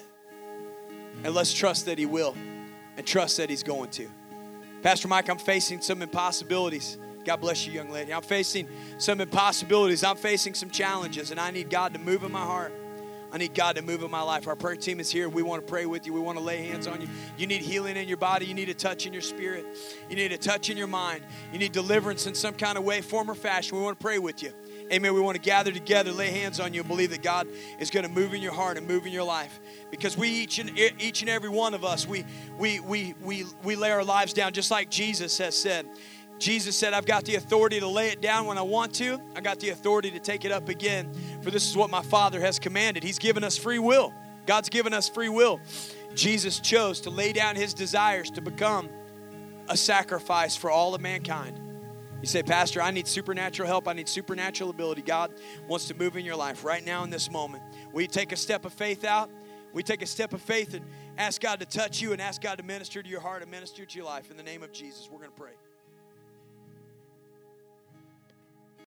[1.24, 2.36] And let's trust that He will
[2.98, 4.10] and trust that He's going to.
[4.82, 6.98] Pastor Mike, I'm facing some impossibilities.
[7.24, 8.14] God bless you, young lady.
[8.14, 8.68] I'm facing
[8.98, 10.04] some impossibilities.
[10.04, 12.74] I'm facing some challenges, and I need God to move in my heart.
[13.34, 14.48] I need God to move in my life.
[14.48, 15.28] Our prayer team is here.
[15.28, 16.14] We want to pray with you.
[16.14, 17.08] We want to lay hands on you.
[17.36, 18.46] You need healing in your body.
[18.46, 19.66] You need a touch in your spirit.
[20.08, 21.24] You need a touch in your mind.
[21.52, 23.76] You need deliverance in some kind of way, form, or fashion.
[23.76, 24.54] We want to pray with you.
[24.92, 25.16] Amen.
[25.16, 27.48] We want to gather together, lay hands on you, and believe that God
[27.80, 29.60] is going to move in your heart and move in your life.
[29.90, 32.26] Because we each and each and every one of us, we
[32.60, 35.88] we we we we lay our lives down just like Jesus has said.
[36.44, 39.18] Jesus said, I've got the authority to lay it down when I want to.
[39.34, 41.10] I got the authority to take it up again.
[41.42, 43.02] For this is what my Father has commanded.
[43.02, 44.14] He's given us free will.
[44.46, 45.62] God's given us free will.
[46.16, 48.90] Jesus chose to lay down his desires to become
[49.70, 51.62] a sacrifice for all of mankind.
[52.20, 53.88] You say, Pastor, I need supernatural help.
[53.88, 55.02] I need supernatural ability.
[55.02, 55.32] God
[55.70, 57.64] wants to move in your life right now in this moment.
[57.94, 59.30] We take a step of faith out.
[59.72, 60.86] We take a step of faith and
[61.18, 63.86] ask God to touch you and ask God to minister to your heart and minister
[63.86, 64.30] to your life.
[64.30, 65.54] In the name of Jesus, we're going to pray.